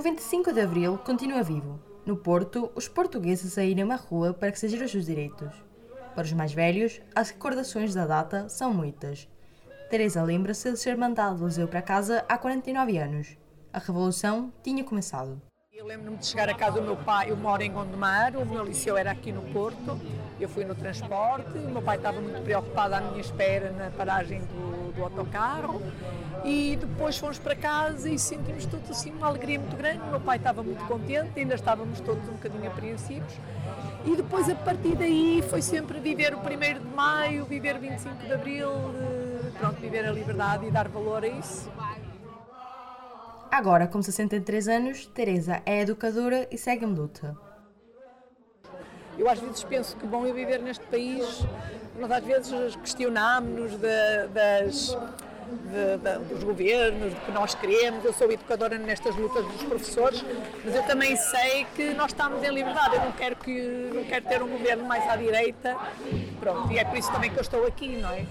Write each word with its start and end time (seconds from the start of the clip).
O 0.00 0.02
25 0.02 0.54
de 0.54 0.62
Abril 0.62 0.96
continua 0.96 1.42
vivo. 1.42 1.78
No 2.06 2.16
Porto, 2.16 2.72
os 2.74 2.88
portugueses 2.88 3.52
saíram 3.52 3.90
à 3.90 3.96
rua 3.96 4.32
para 4.32 4.48
exigir 4.48 4.82
os 4.82 4.90
seus 4.90 5.04
direitos. 5.04 5.52
Para 6.14 6.24
os 6.24 6.32
mais 6.32 6.54
velhos, 6.54 7.02
as 7.14 7.28
recordações 7.28 7.92
da 7.92 8.06
data 8.06 8.48
são 8.48 8.72
muitas. 8.72 9.28
Teresa 9.90 10.22
lembra-se 10.22 10.72
de 10.72 10.78
ser 10.78 10.96
mandada 10.96 11.34
do 11.34 11.42
museu 11.42 11.68
para 11.68 11.82
casa 11.82 12.24
há 12.26 12.38
49 12.38 12.96
anos. 12.96 13.36
A 13.74 13.78
Revolução 13.78 14.50
tinha 14.62 14.82
começado. 14.82 15.38
Eu 15.80 15.86
lembro-me 15.86 16.18
de 16.18 16.26
chegar 16.26 16.46
à 16.46 16.52
casa 16.52 16.78
do 16.78 16.82
meu 16.82 16.94
pai, 16.94 17.30
eu 17.30 17.36
moro 17.38 17.62
em 17.62 17.72
Gondomar, 17.72 18.36
o 18.36 18.44
meu 18.44 18.62
liceu 18.62 18.98
era 18.98 19.12
aqui 19.12 19.32
no 19.32 19.40
Porto, 19.44 19.98
eu 20.38 20.46
fui 20.46 20.62
no 20.62 20.74
transporte, 20.74 21.56
o 21.56 21.70
meu 21.70 21.80
pai 21.80 21.96
estava 21.96 22.20
muito 22.20 22.38
preocupado 22.42 22.96
à 22.96 23.00
minha 23.00 23.18
espera 23.18 23.70
na 23.70 23.90
paragem 23.90 24.40
do, 24.40 24.92
do 24.92 25.02
autocarro 25.02 25.80
e 26.44 26.76
depois 26.78 27.16
fomos 27.16 27.38
para 27.38 27.56
casa 27.56 28.10
e 28.10 28.18
sentimos 28.18 28.66
todos 28.66 28.90
assim 28.90 29.10
uma 29.10 29.28
alegria 29.28 29.58
muito 29.58 29.74
grande, 29.74 30.02
o 30.02 30.10
meu 30.10 30.20
pai 30.20 30.36
estava 30.36 30.62
muito 30.62 30.84
contente, 30.84 31.40
ainda 31.40 31.54
estávamos 31.54 31.98
todos 32.00 32.28
um 32.28 32.32
bocadinho 32.32 32.66
apreensivos 32.66 33.32
e 34.04 34.14
depois 34.14 34.50
a 34.50 34.54
partir 34.56 34.94
daí 34.96 35.42
foi 35.48 35.62
sempre 35.62 35.98
viver 35.98 36.34
o 36.34 36.40
1 36.40 36.42
de 36.78 36.94
Maio, 36.94 37.46
viver 37.46 37.76
o 37.76 37.80
25 37.80 38.16
de 38.26 38.32
Abril, 38.34 38.70
pronto, 39.58 39.80
viver 39.80 40.04
a 40.04 40.12
liberdade 40.12 40.66
e 40.66 40.70
dar 40.70 40.88
valor 40.88 41.24
a 41.24 41.28
isso. 41.28 41.70
Agora, 43.50 43.88
com 43.88 44.00
63 44.00 44.68
anos, 44.68 45.06
Teresa 45.06 45.60
é 45.66 45.80
educadora 45.80 46.46
e 46.52 46.56
segue 46.56 46.84
em 46.84 46.94
luta. 46.94 47.36
Eu 49.18 49.28
às 49.28 49.40
vezes 49.40 49.64
penso 49.64 49.96
que 49.96 50.06
bom 50.06 50.24
é 50.24 50.32
viver 50.32 50.60
neste 50.60 50.84
país, 50.86 51.44
nós 51.98 52.10
às 52.10 52.24
vezes 52.24 52.76
questionamos 52.76 53.72
das, 53.76 54.96
de, 55.50 55.96
de, 55.98 56.18
dos 56.32 56.44
governos, 56.44 57.12
do 57.12 57.20
que 57.20 57.32
nós 57.32 57.54
queremos. 57.54 58.04
Eu 58.04 58.12
sou 58.12 58.30
educadora 58.30 58.78
nestas 58.78 59.16
lutas 59.16 59.44
dos 59.44 59.62
professores, 59.64 60.24
mas 60.64 60.74
eu 60.74 60.82
também 60.84 61.16
sei 61.16 61.66
que 61.74 61.92
nós 61.94 62.12
estamos 62.12 62.42
em 62.42 62.50
liberdade. 62.50 62.96
Eu 62.96 63.04
não 63.04 63.12
quero, 63.12 63.36
que, 63.36 63.90
não 63.92 64.04
quero 64.04 64.24
ter 64.26 64.42
um 64.42 64.48
governo 64.48 64.84
mais 64.84 65.06
à 65.10 65.16
direita. 65.16 65.76
Pronto, 66.38 66.72
e 66.72 66.78
é 66.78 66.84
por 66.84 66.96
isso 66.96 67.10
também 67.12 67.30
que 67.30 67.36
eu 67.36 67.42
estou 67.42 67.66
aqui, 67.66 67.96
não 67.96 68.10
é? 68.10 68.24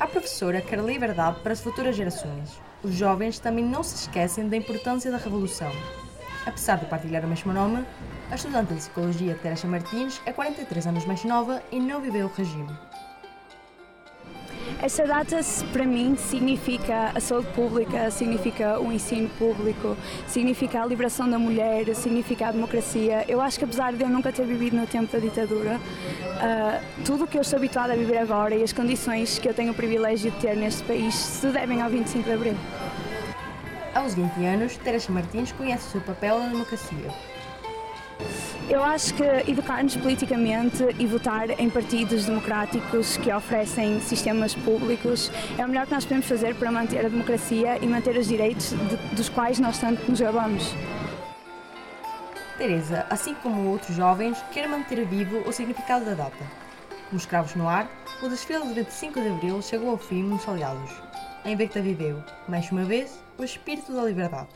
A 0.00 0.06
professora 0.06 0.60
quer 0.60 0.78
liberdade 0.78 1.40
para 1.40 1.52
as 1.52 1.60
futuras 1.60 1.96
gerações. 1.96 2.60
Os 2.84 2.94
jovens 2.94 3.40
também 3.40 3.64
não 3.64 3.82
se 3.82 3.96
esquecem 3.96 4.48
da 4.48 4.56
importância 4.56 5.10
da 5.10 5.16
revolução. 5.16 5.72
Apesar 6.46 6.76
de 6.76 6.86
partilhar 6.86 7.24
o 7.24 7.28
mesmo 7.28 7.52
nome, 7.52 7.84
a 8.30 8.36
estudante 8.36 8.68
de 8.68 8.78
psicologia 8.78 9.36
Teresa 9.42 9.66
Martins 9.66 10.20
é 10.24 10.32
43 10.32 10.86
anos 10.86 11.04
mais 11.04 11.24
nova 11.24 11.60
e 11.72 11.80
não 11.80 12.00
viveu 12.00 12.26
o 12.26 12.32
regime. 12.32 12.70
Esta 14.80 15.04
data, 15.04 15.40
para 15.72 15.84
mim, 15.84 16.16
significa 16.16 17.10
a 17.12 17.18
saúde 17.18 17.48
pública, 17.48 18.12
significa 18.12 18.78
o 18.78 18.92
ensino 18.92 19.28
público, 19.30 19.96
significa 20.28 20.80
a 20.80 20.86
liberação 20.86 21.28
da 21.28 21.36
mulher, 21.36 21.92
significa 21.96 22.46
a 22.46 22.52
democracia. 22.52 23.24
Eu 23.26 23.40
acho 23.40 23.58
que, 23.58 23.64
apesar 23.64 23.92
de 23.92 24.04
eu 24.04 24.08
nunca 24.08 24.30
ter 24.30 24.46
vivido 24.46 24.76
no 24.76 24.86
tempo 24.86 25.12
da 25.12 25.18
ditadura, 25.18 25.80
uh, 25.80 27.04
tudo 27.04 27.24
o 27.24 27.26
que 27.26 27.36
eu 27.36 27.42
estou 27.42 27.56
habituada 27.56 27.92
a 27.92 27.96
viver 27.96 28.18
agora 28.18 28.54
e 28.54 28.62
as 28.62 28.72
condições 28.72 29.36
que 29.40 29.48
eu 29.48 29.54
tenho 29.54 29.72
o 29.72 29.74
privilégio 29.74 30.30
de 30.30 30.38
ter 30.38 30.56
neste 30.56 30.84
país 30.84 31.12
se 31.12 31.48
devem 31.48 31.82
ao 31.82 31.90
25 31.90 32.24
de 32.24 32.32
Abril. 32.32 32.56
Aos 33.92 34.14
20 34.14 34.44
anos, 34.44 34.76
Teresa 34.76 35.10
Martins 35.10 35.50
conhece 35.50 35.88
o 35.88 35.90
seu 35.90 36.00
papel 36.02 36.38
na 36.38 36.46
democracia. 36.50 37.12
Eu 38.70 38.84
acho 38.84 39.14
que 39.14 39.22
educar-nos 39.50 39.96
politicamente 39.96 40.84
e 40.98 41.06
votar 41.06 41.58
em 41.58 41.70
partidos 41.70 42.26
democráticos 42.26 43.16
que 43.16 43.32
oferecem 43.32 43.98
sistemas 43.98 44.54
públicos 44.54 45.32
é 45.56 45.64
o 45.64 45.68
melhor 45.68 45.86
que 45.86 45.94
nós 45.94 46.04
podemos 46.04 46.26
fazer 46.26 46.54
para 46.54 46.70
manter 46.70 47.06
a 47.06 47.08
democracia 47.08 47.78
e 47.82 47.86
manter 47.86 48.14
os 48.18 48.28
direitos 48.28 48.70
de, 48.70 49.16
dos 49.16 49.30
quais 49.30 49.58
nós 49.58 49.78
tanto 49.78 50.10
nos 50.10 50.20
gabamos. 50.20 50.74
Teresa, 52.58 53.06
assim 53.08 53.34
como 53.36 53.70
outros 53.70 53.96
jovens, 53.96 54.36
quer 54.52 54.68
manter 54.68 55.02
vivo 55.06 55.48
o 55.48 55.52
significado 55.52 56.04
da 56.04 56.12
data. 56.12 56.44
Como 57.08 57.18
escravos 57.18 57.54
no 57.54 57.66
ar, 57.66 57.88
o 58.22 58.28
desfile 58.28 58.66
de 58.66 58.74
25 58.74 59.18
de 59.18 59.28
Abril 59.28 59.62
chegou 59.62 59.90
ao 59.90 59.96
fim 59.96 60.22
nos 60.22 60.46
aliados. 60.46 60.90
A 61.42 61.48
Invicta 61.48 61.80
viveu, 61.80 62.22
mais 62.46 62.70
uma 62.70 62.84
vez, 62.84 63.18
o 63.38 63.44
espírito 63.44 63.94
da 63.94 64.04
liberdade. 64.04 64.48